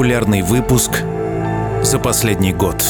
[0.00, 1.02] Популярный выпуск
[1.82, 2.82] за последний год.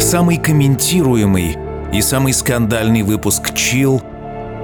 [0.00, 1.56] Самый комментируемый
[1.92, 4.00] и самый скандальный выпуск Chill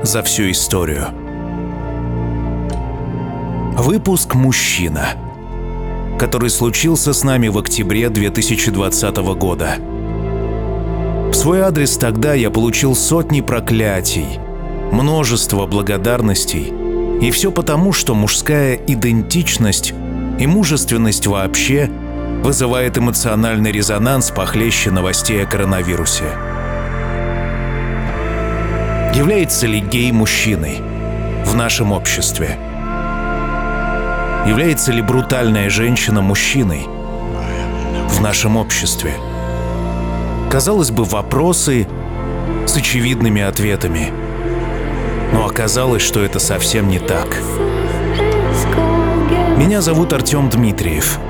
[0.05, 1.09] за всю историю.
[3.77, 5.09] Выпуск «Мужчина»,
[6.21, 9.75] который случился с нами в октябре 2020 года.
[9.81, 14.39] В свой адрес тогда я получил сотни проклятий–
[14.93, 16.73] множество благодарностей.
[17.21, 19.95] И все потому, что мужская идентичность
[20.41, 21.89] и мужественность вообще
[22.43, 26.25] вызывает эмоциональный резонанс похлеще новостей о коронавирусе.
[29.15, 30.81] Является ли гей мужчиной
[31.45, 32.59] в нашем обществе?
[34.49, 36.89] Является ли брутальная женщина мужчиной
[38.09, 39.13] в нашем обществе?
[40.51, 41.87] Казалось бы, вопросы
[42.67, 44.13] с очевидными ответами–
[45.33, 47.37] но оказалось, что это совсем не так.
[49.61, 51.21] Меня зовут Артем Дмитриев.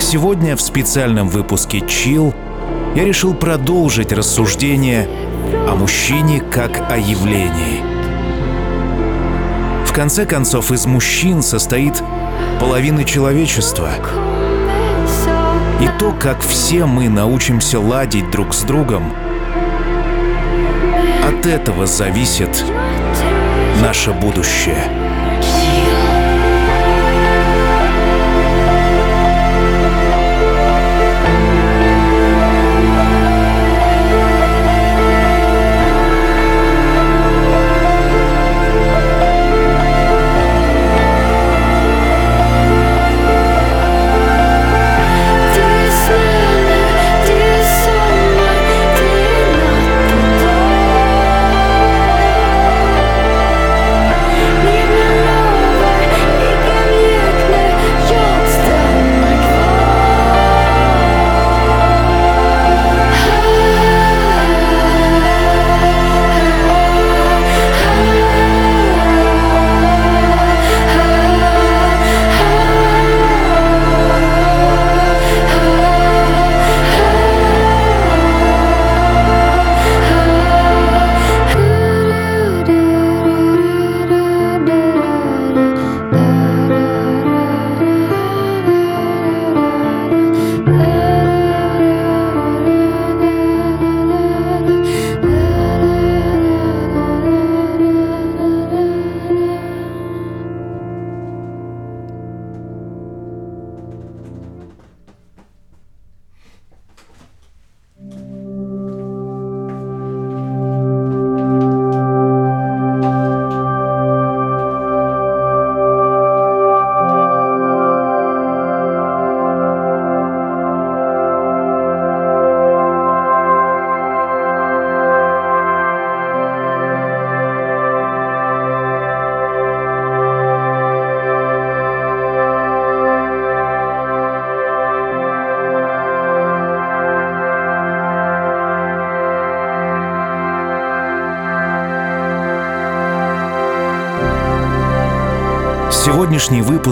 [0.00, 2.34] Сегодня в специальном выпуске «Чил»
[2.94, 5.06] я решил продолжить рассуждение
[5.68, 7.82] о мужчине как о явлении.
[9.84, 12.02] В конце концов, из мужчин состоит
[12.58, 13.90] половина человечества.
[15.78, 19.12] И то, как все мы научимся ладить друг с другом,
[21.22, 22.64] от этого зависит
[23.82, 25.03] наше будущее.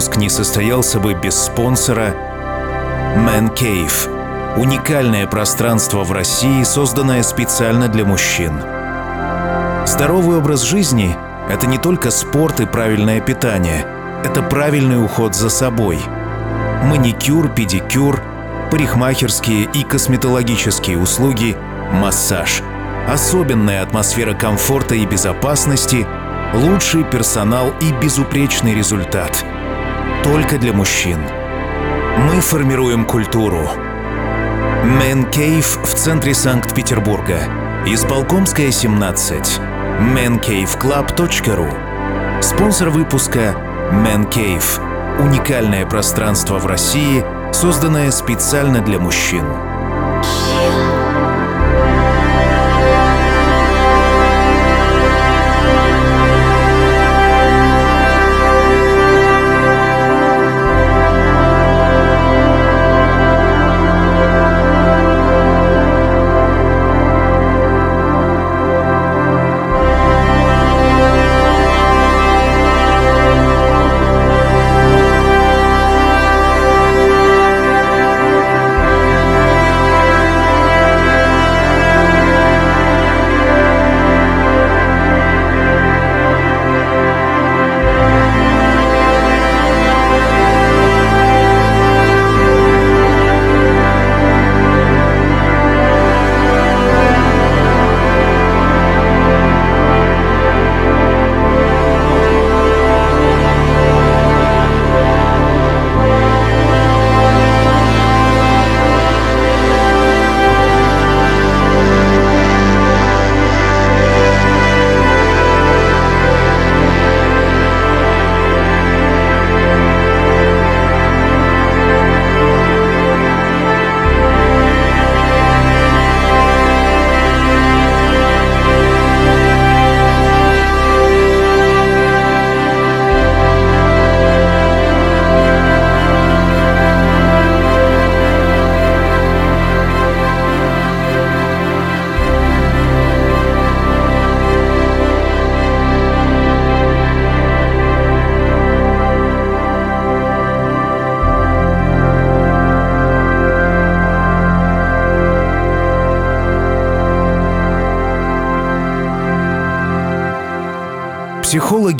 [0.03, 2.13] Выпуск не состоялся бы без спонсора
[3.15, 8.61] Man Cave– уникальное пространство в России, созданное специально для мужчин–
[9.85, 11.15] Здоровый образ жизни–
[11.49, 13.85] это не только спорт и правильное питание,
[14.25, 15.99] это правильный уход за собой.
[16.83, 18.21] Маникюр, педикюр,
[18.71, 21.55] парикмахерские и косметологические услуги,
[21.91, 22.61] массаж,
[23.07, 26.07] особенная атмосфера комфорта и безопасности,
[26.53, 29.45] лучший персонал и безупречный результат.
[30.23, 31.19] Только для мужчин.
[32.17, 33.69] Мы формируем культуру.
[34.83, 37.39] Man Cave в центре Санкт-Петербурга.
[37.85, 39.59] Исполкомская, 17.
[39.99, 43.53] mancaveclub.ru Спонсор выпуска
[43.91, 45.21] Man Cave.
[45.21, 49.43] Уникальное пространство в России, созданное специально для мужчин.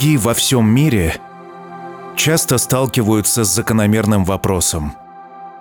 [0.04, 1.16] Психологи во всем мире
[2.18, 4.96] часто сталкиваются с закономерным вопросом.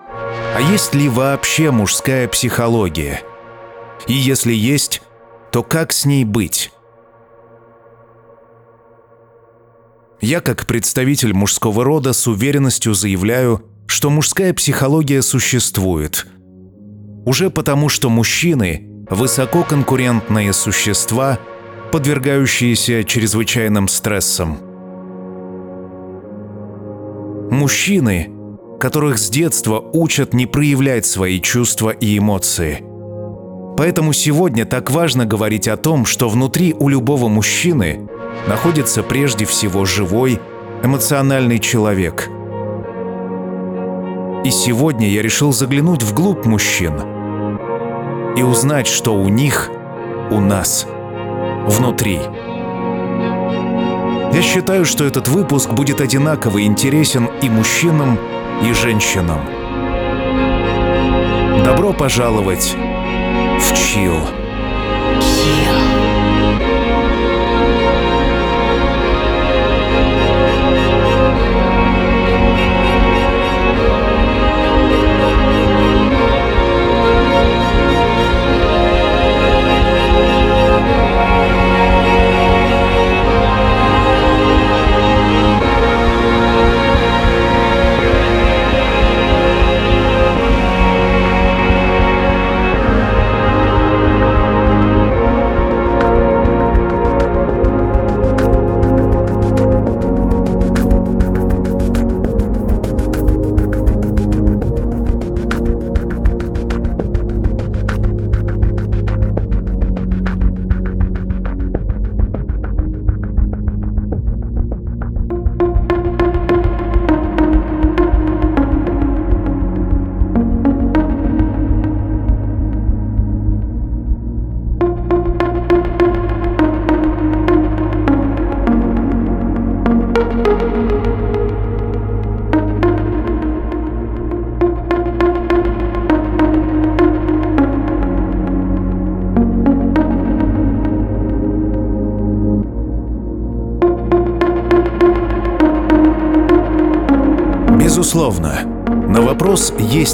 [0.09, 3.23] А есть ли вообще мужская психология?
[4.09, 5.01] И если есть,
[5.53, 6.73] то как с ней быть?
[10.21, 16.27] Я, как представитель мужского рода, с уверенностью заявляю, что мужская психология существует.
[17.25, 21.39] Уже потому, что мужчины– высококонкурентные существа–
[21.93, 24.57] подвергающиеся чрезвычайным стрессам.
[27.51, 28.31] Мужчины,
[28.81, 32.83] которых с детства учат не проявлять свои чувства и эмоции.
[33.77, 38.09] Поэтому сегодня так важно говорить о том, что внутри у любого мужчины
[38.49, 40.41] находится прежде всего живой,
[40.83, 42.31] эмоциональный человек.
[44.47, 46.95] И сегодня я решил заглянуть вглубь мужчин
[48.35, 49.71] и узнать, что у них,
[50.31, 50.87] у нас–
[51.67, 52.21] внутри.
[54.33, 58.19] Я считаю, что этот выпуск будет одинаково интересен и мужчинам,
[58.63, 59.41] и женщинам.
[61.65, 62.75] Добро пожаловать
[63.61, 64.42] в Чил.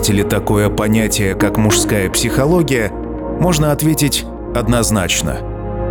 [0.09, 2.91] Есть такое понятие, как мужская психология,
[3.41, 4.25] можно ответить
[4.55, 5.39] однозначно.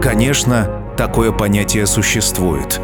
[0.02, 2.80] Конечно, такое понятие существует.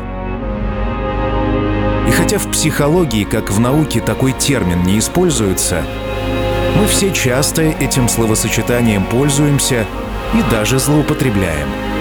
[2.08, 5.82] И хотя в психологии, как в науке, такой термин не используется,
[6.80, 9.86] мы все часто этим словосочетанием пользуемся
[10.34, 11.68] и даже злоупотребляем–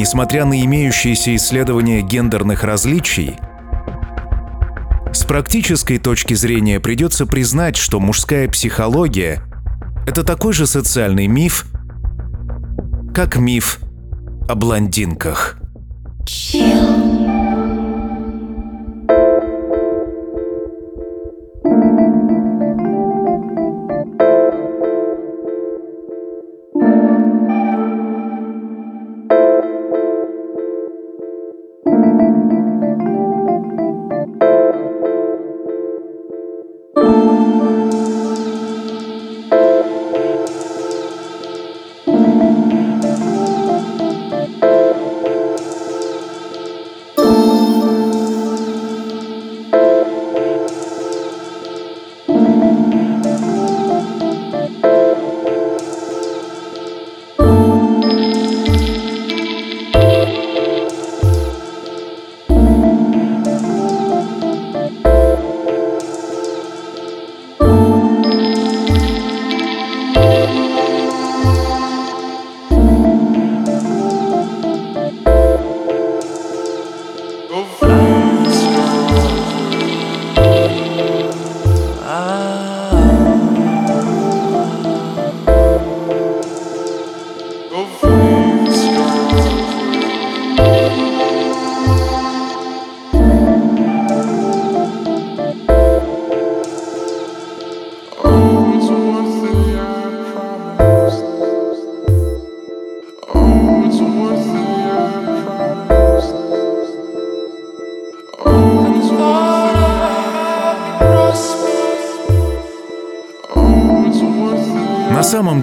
[0.00, 3.36] несмотря на имеющиеся исследования гендерных различий,
[5.12, 9.42] с практической точки зрения придется признать, что мужская психология—
[10.06, 11.66] это такой же социальный миф,
[13.14, 13.80] как миф
[14.48, 15.59] о блондинках.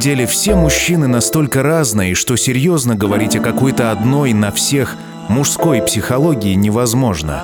[0.08, 4.96] Деле все мужчины настолько разные, что серьезно говорить о какой-то одной на всех
[5.28, 7.44] мужской психологии невозможно.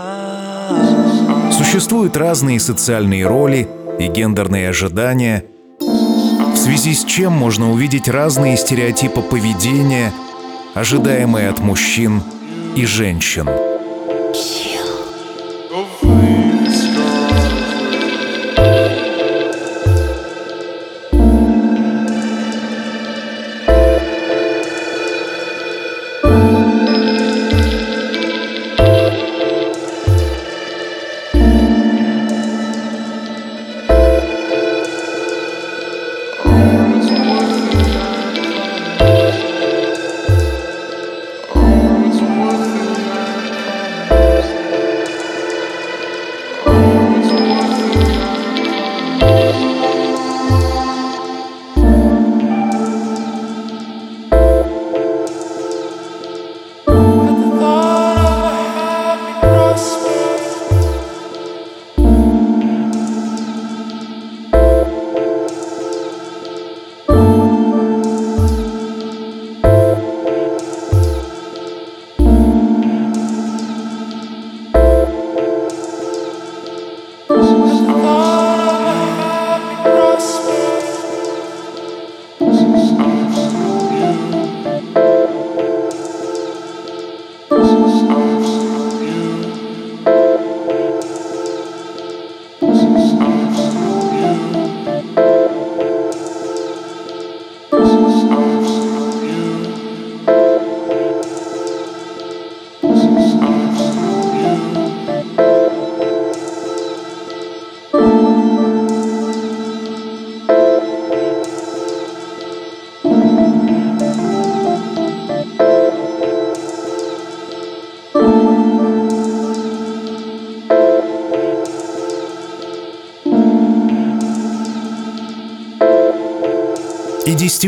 [1.52, 3.68] Существуют разные социальные роли
[4.00, 5.44] и гендерные ожидания,
[5.82, 10.14] в связи с чем можно увидеть разные стереотипы поведения,
[10.74, 12.24] ожидаемые от мужчин
[12.78, 13.73] и женщин.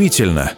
[0.06, 0.52] Действительно,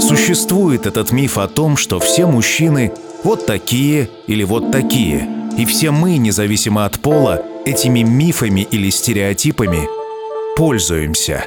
[0.00, 5.92] существует этот миф о том, что все мужчины вот такие или вот такие, и все
[5.92, 9.88] мы, независимо от пола, этими мифами или стереотипами
[10.56, 11.46] пользуемся.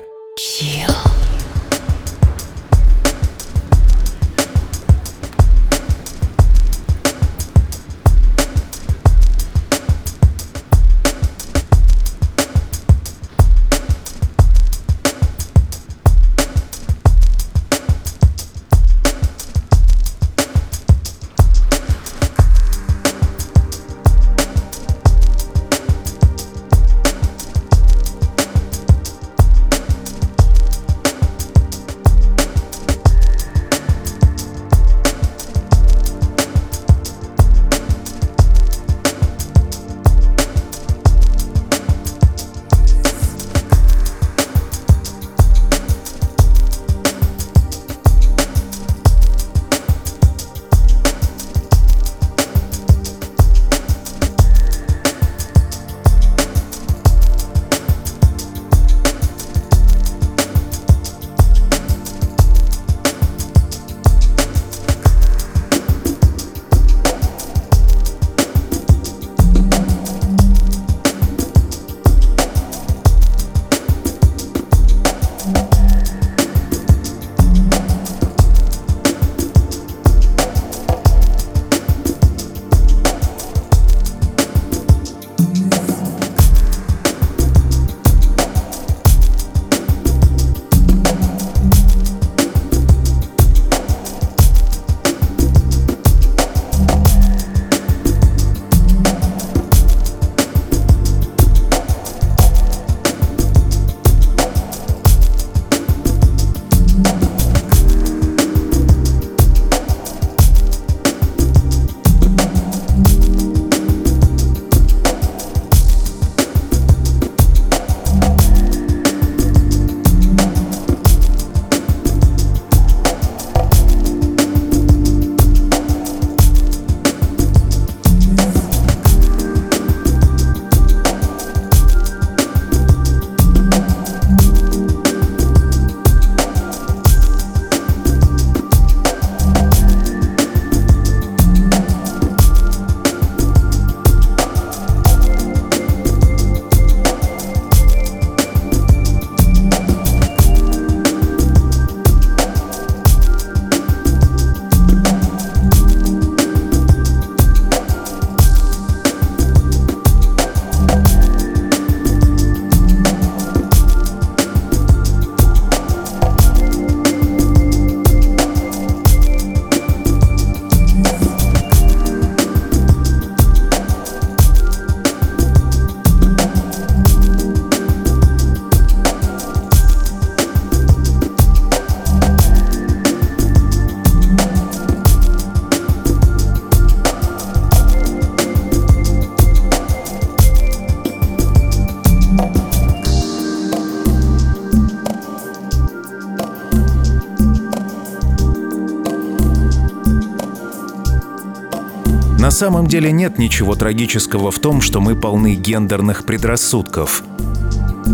[202.55, 207.23] Самом деле нет ничего трагического в том, что мы полны гендерных предрассудков.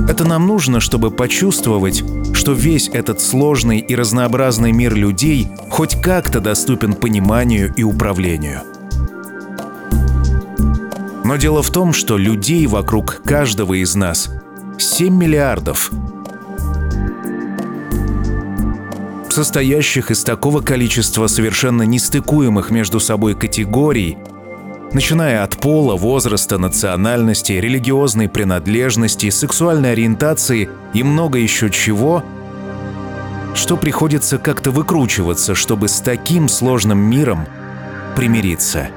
[0.09, 6.39] Это нам нужно, чтобы почувствовать, что весь этот сложный и разнообразный мир людей хоть как-то
[6.39, 8.61] доступен пониманию и управлению.
[11.23, 14.31] Но дело в том, что людей вокруг каждого из нас
[14.79, 15.91] 7 миллиардов,
[19.29, 24.17] состоящих из такого количества совершенно нестыкуемых между собой категорий,
[24.93, 32.23] начиная от пола, возраста, национальности, религиозной принадлежности, сексуальной ориентации и много еще чего,
[33.53, 37.45] что приходится как-то выкручиваться, чтобы с таким сложным миром
[38.15, 38.89] примириться.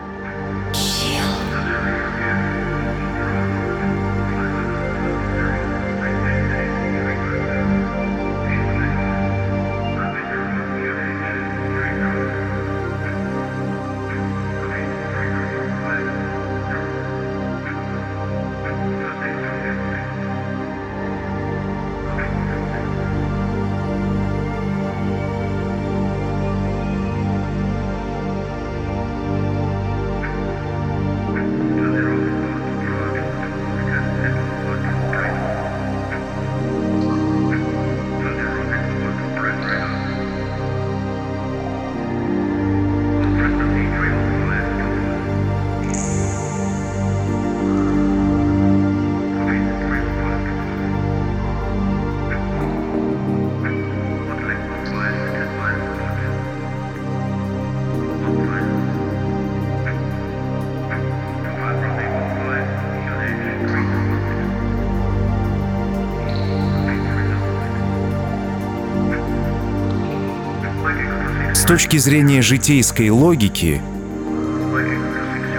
[71.75, 73.83] Точки зрения житейской логики,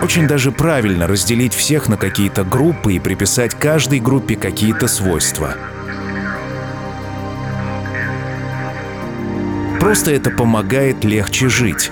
[0.02, 5.56] очень даже правильно разделить всех на какие-то группы и приписать каждой группе какие-то свойства.
[9.82, 11.92] Просто это помогает легче жить.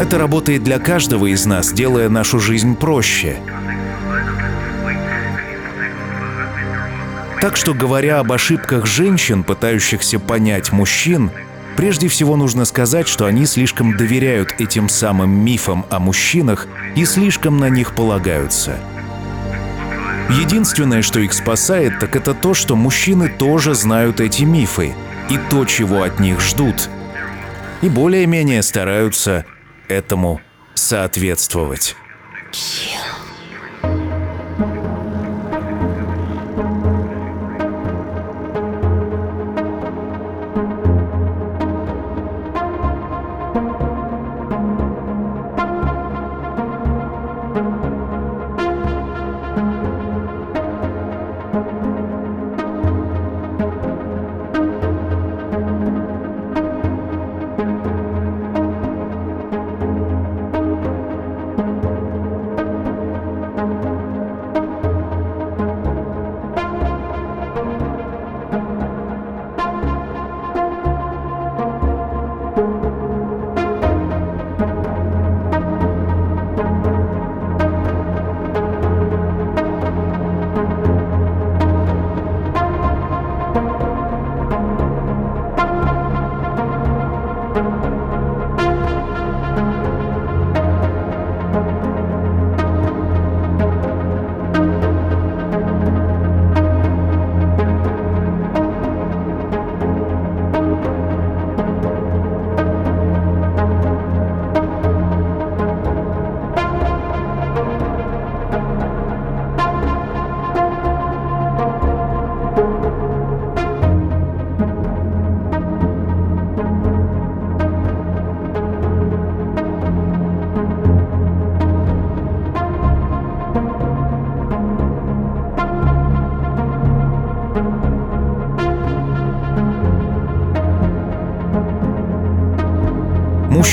[0.00, 3.36] Это работает для каждого из нас, делая нашу жизнь проще.
[7.40, 11.30] Так что, говоря об ошибках женщин, пытающихся понять мужчин,
[11.78, 17.58] прежде всего нужно сказать, что они слишком доверяют этим самым мифам о мужчинах и слишком
[17.58, 18.80] на них полагаются.
[20.28, 24.92] Единственное, что их спасает, так это то, что мужчины тоже знают эти мифы
[25.30, 26.90] и то, чего от них ждут,
[27.80, 29.44] и более-менее стараются
[29.86, 30.40] этому
[30.74, 31.94] соответствовать.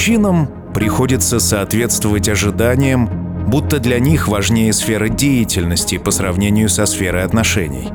[0.06, 3.10] Мужчинам приходится соответствовать ожиданиям,
[3.48, 7.90] будто для них важнее сфера деятельности по сравнению со сферой отношений.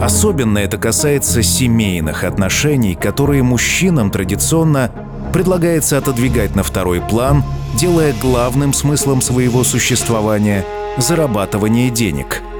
[0.00, 4.92] Особенно это касается семейных отношений, которые мужчинам традиционно
[5.32, 7.42] предлагается отодвигать на второй план,
[7.74, 10.64] делая главным смыслом своего существования
[10.98, 12.42] зарабатывание денег–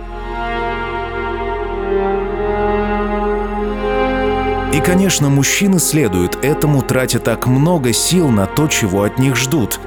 [4.73, 9.79] И, конечно, мужчины следуют этому, тратя так много сил на то, чего от них ждут.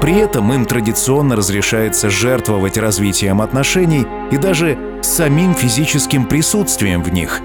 [0.00, 7.40] При этом им традиционно разрешается жертвовать развитием отношений и даже самим физическим присутствием в них.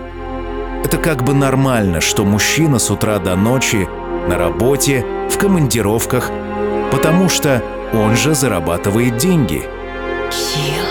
[0.83, 3.87] Это как бы нормально, что мужчина с утра до ночи
[4.27, 6.29] на работе, в командировках,
[6.91, 9.63] потому что он же зарабатывает деньги.
[10.29, 10.82] Yeah.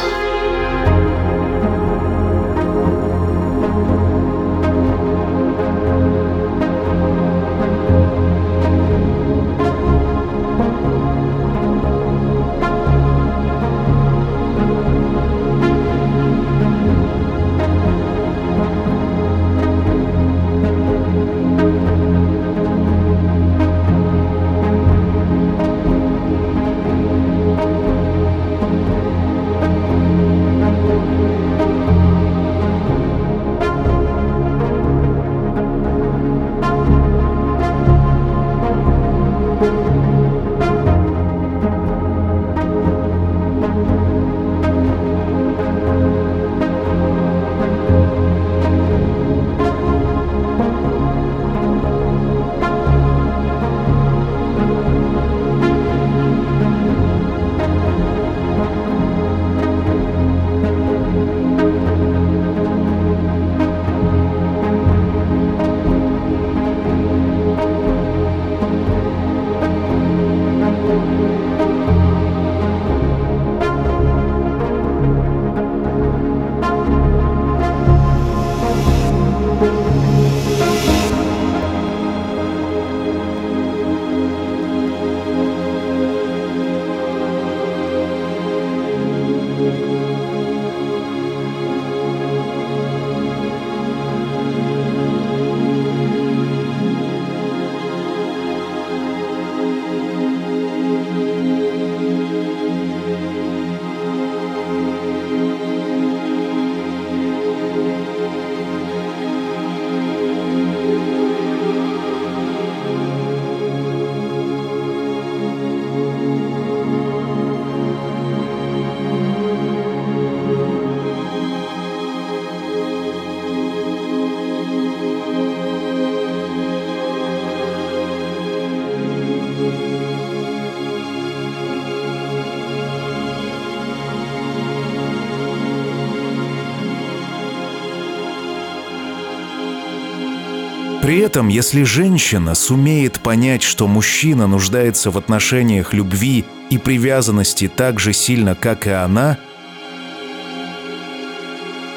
[141.33, 148.13] Этом, если женщина сумеет понять, что мужчина нуждается в отношениях любви и привязанности так же
[148.13, 149.39] сильно, как и она,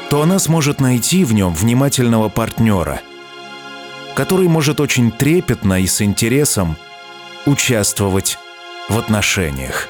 [0.10, 3.02] то она сможет найти в нем внимательного партнера,
[4.16, 6.78] который может очень трепетно и с интересом
[7.46, 8.38] участвовать
[8.88, 9.90] в отношениях.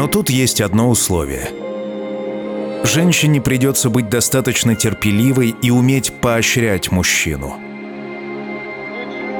[0.00, 1.50] Но тут есть одно условие.
[2.84, 7.56] Женщине придется быть достаточно терпеливой и уметь поощрять мужчину.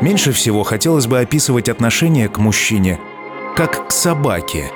[0.02, 3.00] Меньше всего хотелось бы описывать отношение к мужчине
[3.56, 4.70] как к собаке.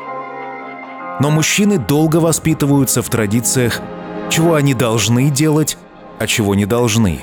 [1.21, 3.83] Но мужчины долго воспитываются в традициях,
[4.31, 5.77] чего они должны делать,
[6.19, 7.21] а чего не должны.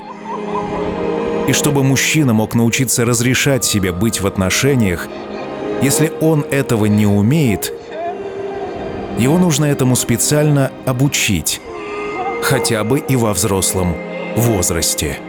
[1.47, 5.07] И чтобы мужчина мог научиться разрешать себе быть в отношениях,
[5.81, 7.73] если он этого не умеет–
[9.17, 11.61] его нужно этому специально обучить,
[12.41, 13.95] хотя бы и во взрослом
[14.35, 15.19] возрасте.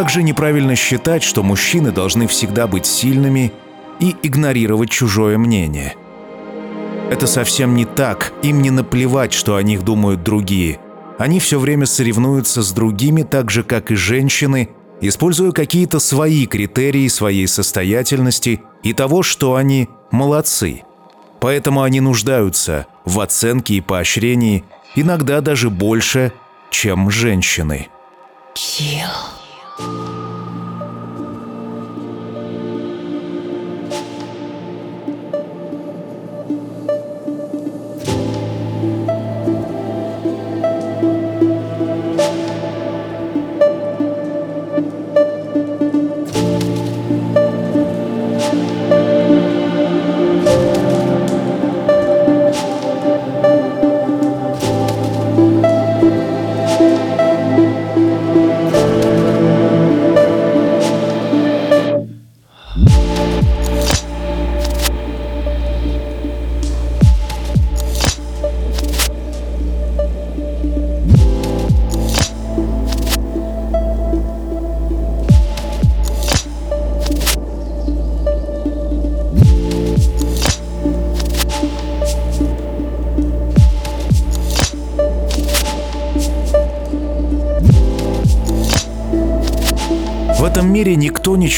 [0.00, 3.52] Также неправильно считать, что мужчины должны всегда быть сильными
[3.98, 5.94] и игнорировать чужое мнение.
[7.10, 10.80] Это совсем не так, им не наплевать, что о них думают другие.
[11.18, 14.70] Они все время соревнуются с другими так же, как и женщины,
[15.02, 20.80] используя какие-то свои критерии своей состоятельности и того, что они молодцы.
[21.40, 26.32] Поэтому они нуждаются в оценке и поощрении, иногда даже больше,
[26.70, 27.88] чем женщины.
[28.54, 29.39] Kill.
[29.80, 30.19] Этом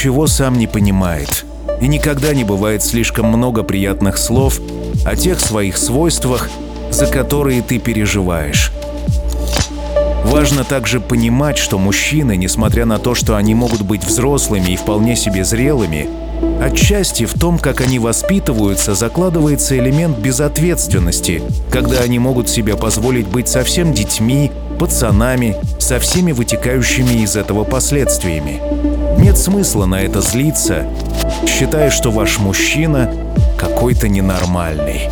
[0.03, 1.45] ничего сам не понимает.
[1.81, 4.59] И никогда не бывает слишком много приятных слов
[5.05, 6.51] о тех своих свойствах,
[6.91, 8.73] за которые ты переживаешь.
[10.25, 15.15] Важно также понимать, что мужчины, несмотря на то, что они могут быть взрослыми и вполне
[15.15, 16.09] себе зрелыми,
[16.61, 23.47] отчасти в том, как они воспитываются, закладывается элемент безответственности, когда они могут себе позволить быть
[23.47, 28.92] совсем детьми, пацанами, со всеми вытекающими из этого последствиями.
[29.23, 30.85] Нет смысла на это злиться,
[31.47, 33.15] считая, что ваш мужчина
[33.57, 35.09] какой-то ненормальный.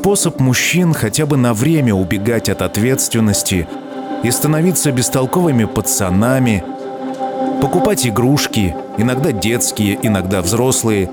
[0.00, 3.68] Способ мужчин хотя бы на время убегать от ответственности
[4.22, 6.64] и становиться бестолковыми пацанами,
[7.60, 11.10] покупать игрушки, иногда детские, иногда взрослые,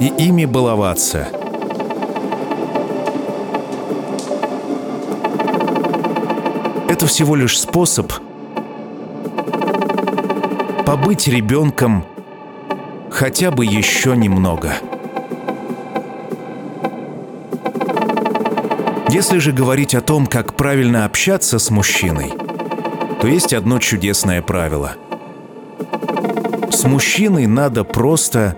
[0.00, 1.28] и ими баловаться.
[6.88, 8.12] Это всего лишь способ
[10.84, 12.04] побыть ребенком
[13.12, 14.72] хотя бы еще немного.
[19.10, 22.30] Если же говорить о том, как правильно общаться с мужчиной,
[23.20, 24.96] то есть одно чудесное правило.
[26.70, 28.56] С мужчиной надо просто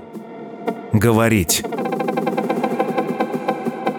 [0.93, 1.63] говорить.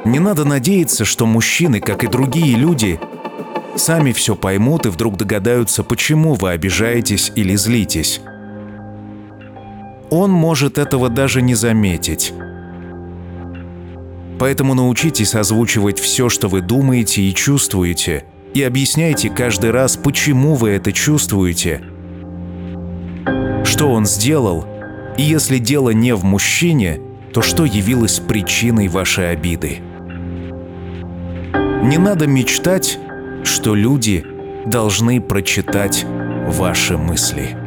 [0.03, 2.99] Не надо надеяться, что мужчины, как и другие люди,
[3.77, 8.19] сами все поймут и вдруг догадаются, почему вы обижаетесь или злитесь.
[10.09, 12.33] Он может этого даже не заметить.
[14.41, 18.25] Поэтому научитесь озвучивать все, что вы думаете и чувствуете,
[18.55, 21.83] и объясняйте каждый раз, почему вы это чувствуете,
[23.63, 24.65] что он сделал,
[25.15, 26.99] и если дело не в мужчине,
[27.31, 29.77] то что явилось причиной вашей обиды.
[31.83, 32.97] Не надо мечтать,
[33.43, 34.25] что люди
[34.65, 36.03] должны прочитать
[36.47, 37.60] ваши мысли.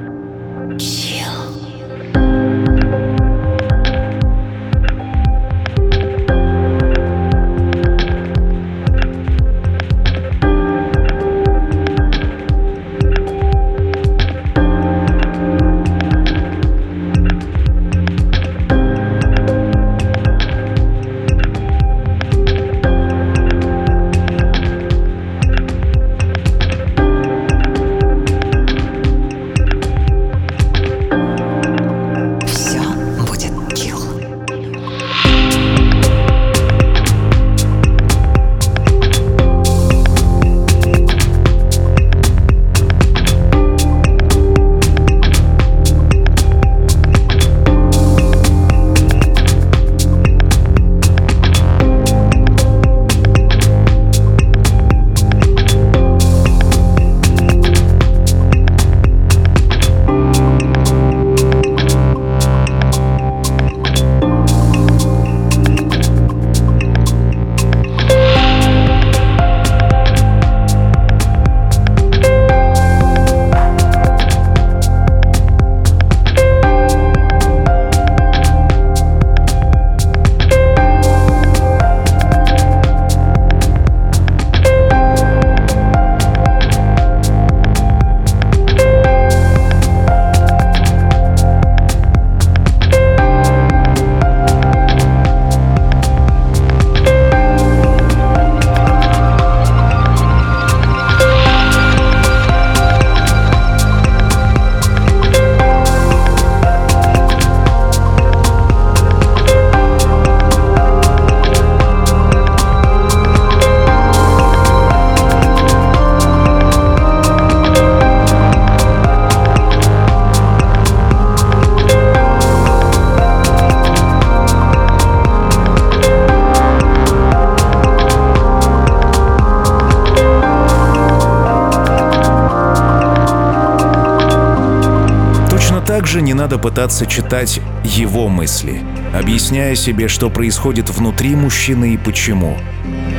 [136.70, 138.82] Также не надо пытаться читать его мысли,
[139.14, 142.56] объясняя себе, что происходит внутри мужчины и почему.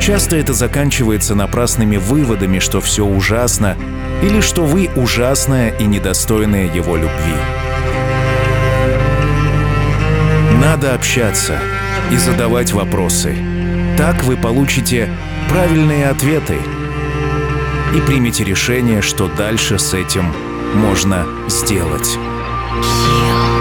[0.02, 3.76] Часто это заканчивается напрасными выводами, что все ужасно,
[4.24, 7.36] или что вы ужасная и недостойная его любви.
[10.62, 11.60] Надо общаться
[12.12, 13.36] и задавать вопросы.
[13.98, 15.10] Так вы получите
[15.50, 16.58] правильные ответы
[17.96, 20.34] и примите решение, что дальше с этим
[20.74, 22.18] можно сделать.
[22.82, 23.55] 行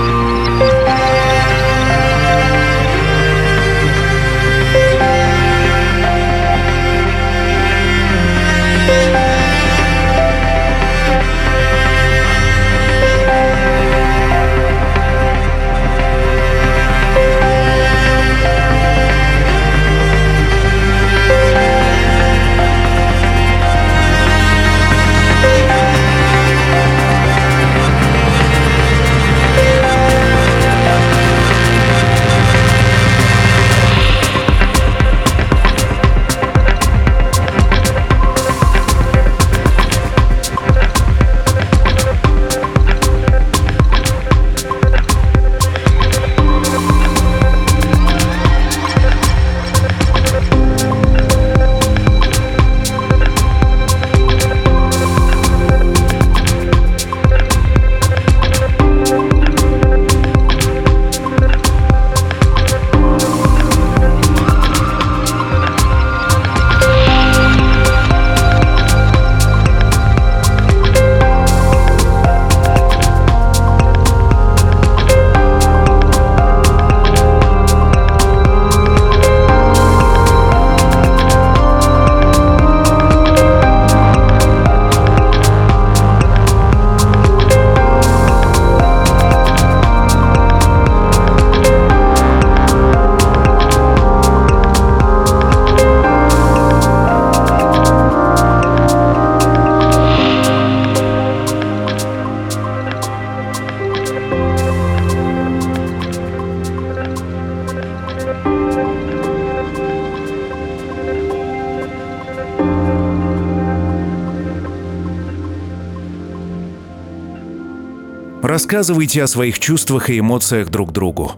[118.74, 121.30] Рассказывайте о своих чувствах и эмоциях друг другу.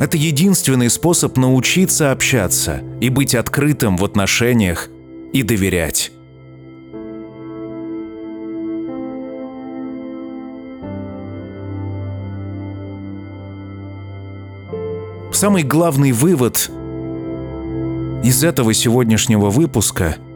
[0.00, 4.88] Это единственный способ научиться общаться и быть открытым в отношениях
[5.34, 6.12] и доверять.
[15.30, 16.70] Самый главный вывод
[18.24, 20.16] из этого сегодняшнего выпуска–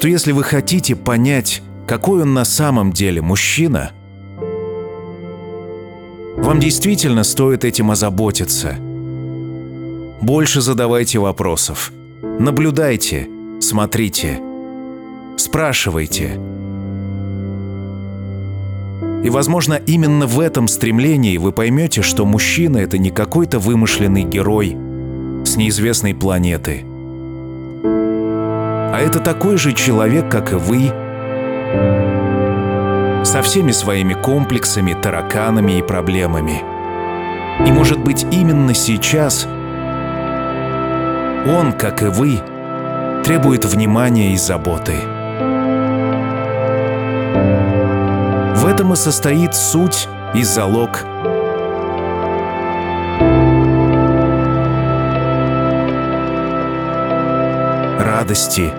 [0.00, 3.90] что если вы хотите понять, какой он на самом деле мужчина,
[6.38, 8.76] вам действительно стоит этим озаботиться.
[10.22, 11.92] Больше задавайте вопросов.
[12.22, 13.28] Наблюдайте,
[13.60, 14.40] смотрите,
[15.36, 16.40] спрашивайте.
[19.22, 24.74] И, возможно, именно в этом стремлении вы поймете, что мужчина— это не какой-то вымышленный герой
[25.44, 26.84] с неизвестной планеты—
[28.92, 30.92] а это такой же человек, как и вы,
[33.24, 36.62] со всеми своими комплексами, тараканами и проблемами.
[37.66, 39.46] И может быть именно сейчас
[41.46, 42.40] он, как и вы,
[43.24, 44.94] требует внимания и заботы.
[48.56, 51.04] В этом и состоит суть и залог
[58.20, 58.70] радости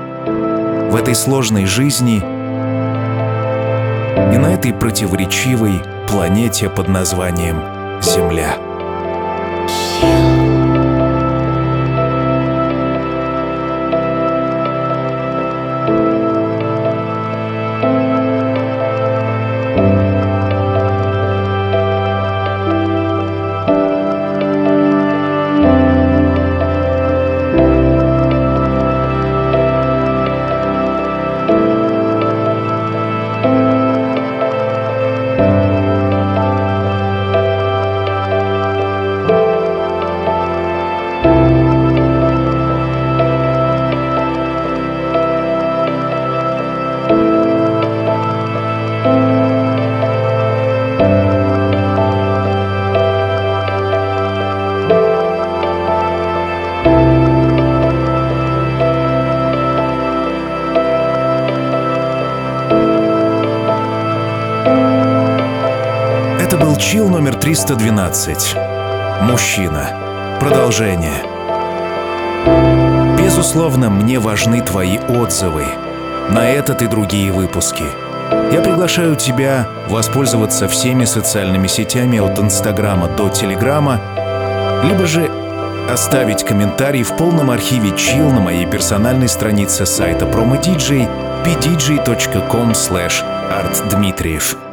[0.91, 7.59] в этой сложной жизни и на этой противоречивой планете под названием
[8.03, 8.55] Земля.
[10.01, 10.30] был
[67.71, 68.57] 312.
[69.21, 70.37] Мужчина.
[70.41, 71.23] Продолжение.
[73.17, 75.63] Безусловно, мне важны твои отзывы
[76.29, 77.85] на этот и другие выпуски.
[78.51, 84.01] Я приглашаю тебя воспользоваться всеми социальными сетями от Инстаграма до Телеграма,
[84.83, 85.31] либо же
[85.89, 91.07] оставить комментарий в полном архиве чил на моей персональной странице сайта promodj
[91.45, 94.70] pdj.com slash artdmitriev.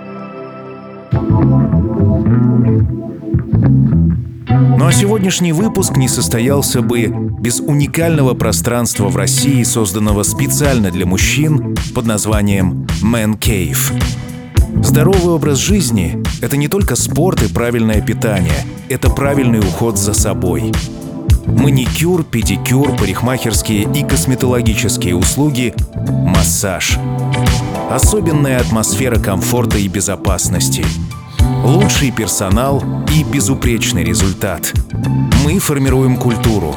[4.98, 12.06] Сегодняшний выпуск не состоялся бы без уникального пространства в России, созданного специально для мужчин под
[12.06, 13.78] названием Man Cave.
[14.82, 20.72] Здоровый образ жизни— это не только спорт и правильное питание, это правильный уход за собой.
[21.46, 25.74] Маникюр, педикюр, парикмахерские и косметологические услуги,
[26.08, 26.98] массаж.
[27.88, 30.84] Особенная атмосфера комфорта и безопасности.
[31.64, 32.82] Лучший персонал
[33.14, 34.72] и безупречный результат.
[35.44, 36.74] Мы формируем культуру.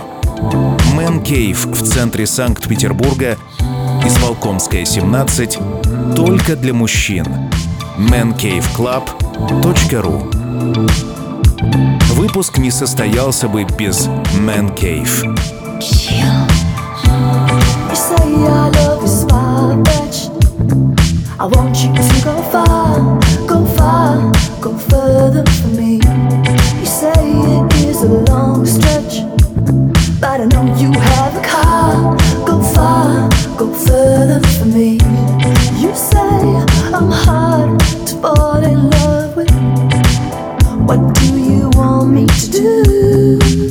[0.95, 3.37] Man Cave в центре Санкт-Петербурга,
[4.21, 5.59] Волкомская 17,
[6.15, 7.25] только для мужчин.
[7.97, 10.31] mancaveclub.ru
[12.13, 15.25] Выпуск не состоялся бы без Man Cave.
[21.39, 22.99] I want you to go far,
[23.47, 25.95] go far, go further for me.
[26.79, 29.23] You say it is a long stretch,
[30.21, 32.15] but I know you have a car.
[32.45, 34.99] Go far, go further for me.
[35.81, 36.43] You say
[36.93, 39.51] I'm hard to fall in love with.
[40.87, 43.69] What do you want me to do?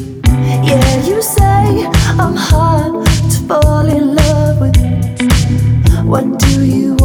[0.64, 1.86] Yeah, you say
[2.18, 4.76] I'm hard to fall in love with.
[6.04, 6.96] What do you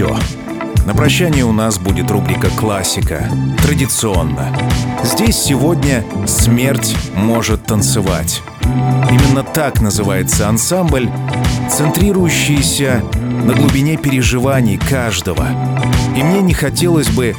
[0.00, 0.16] все.
[0.86, 3.28] На прощание у нас будет рубрика «Классика».
[3.62, 4.46] Традиционно.
[5.04, 8.40] Здесь сегодня «Смерть может танцевать».
[9.10, 11.10] Именно так называется ансамбль,
[11.68, 13.02] центрирующийся
[13.44, 15.46] на глубине переживаний каждого.
[16.16, 17.36] И мне не хотелось бы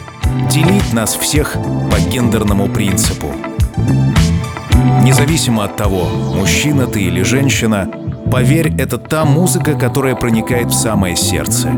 [0.52, 1.58] делить нас всех
[1.92, 3.28] по гендерному принципу.
[5.02, 6.06] Независимо от того,
[6.36, 7.90] мужчина ты или женщина,
[8.32, 11.72] поверь, это та музыка, которая проникает в самое сердце.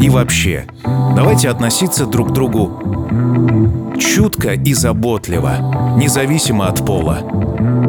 [0.00, 2.82] И вообще, давайте относиться друг к другу
[3.98, 7.18] чутко и заботливо, независимо от пола.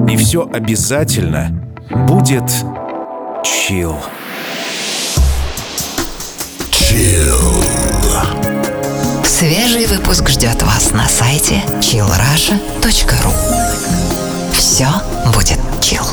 [0.09, 1.51] И все обязательно
[2.07, 2.49] будет
[3.43, 3.95] чил.
[6.71, 7.77] Chill.
[9.23, 13.33] Свежий выпуск ждет вас на сайте chillrasha.ru
[14.51, 14.87] Все
[15.33, 16.03] будет chill.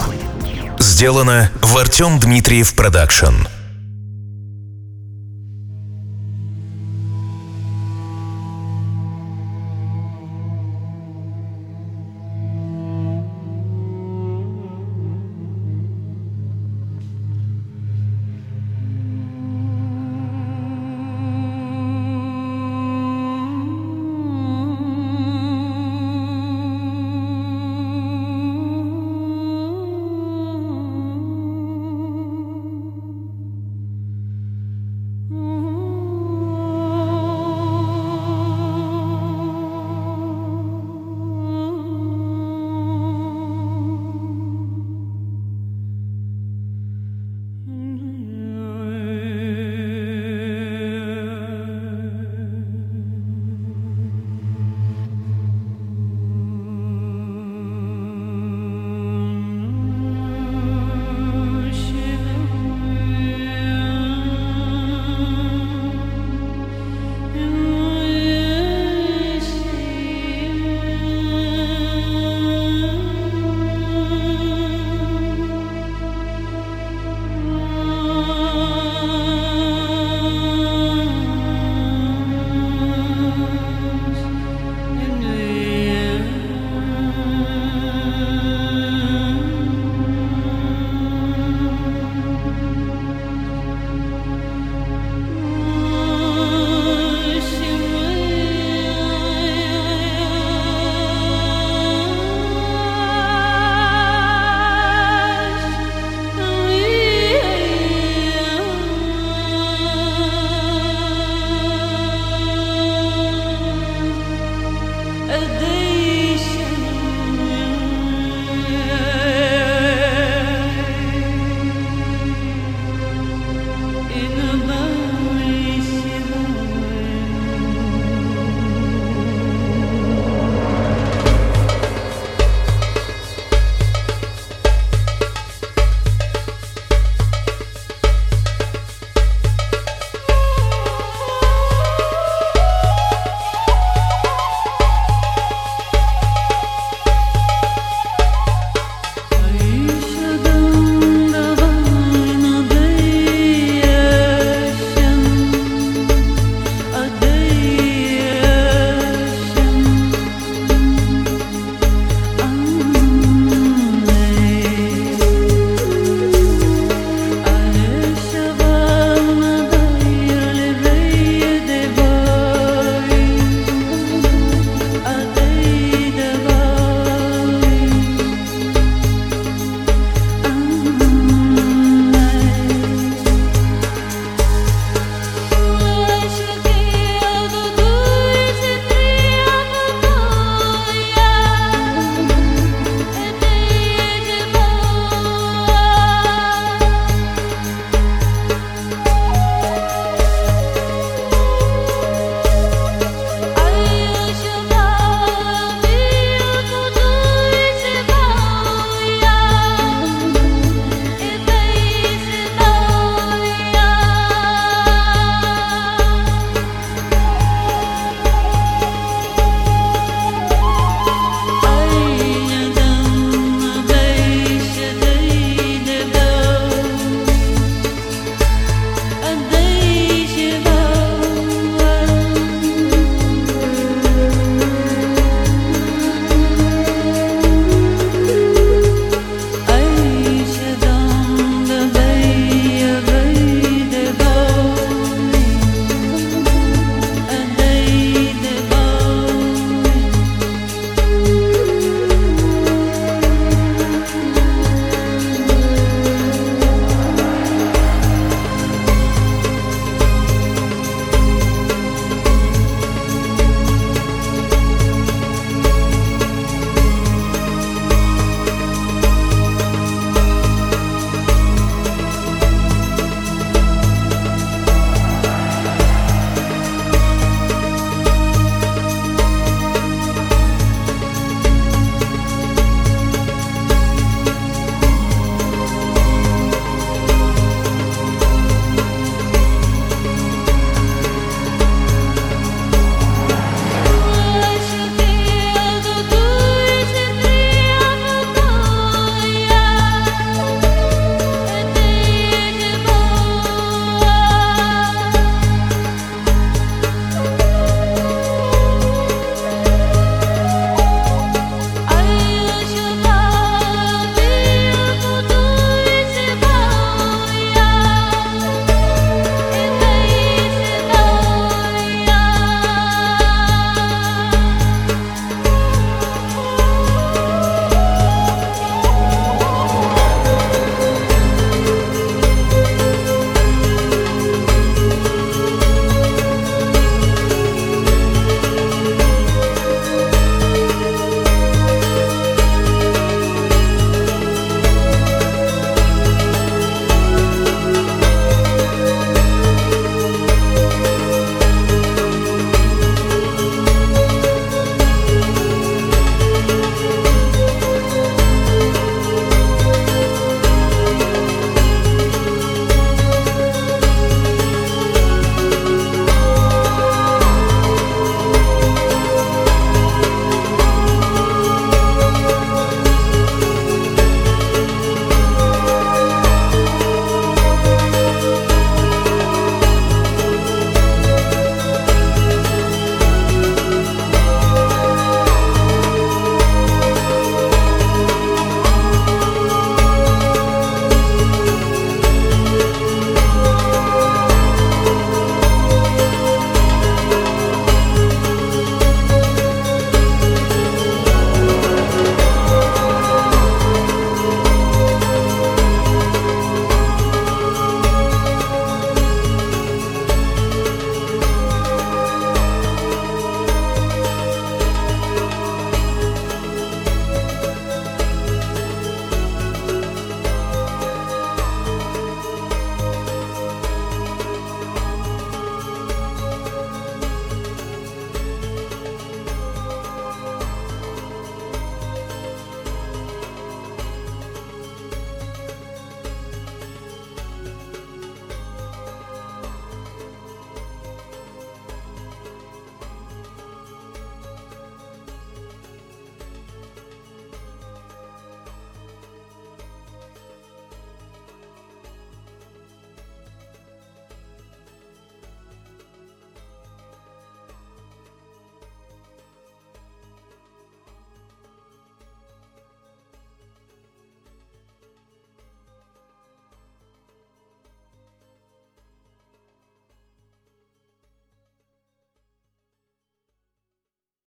[0.78, 3.53] Сделано в Артем Дмитриев Production.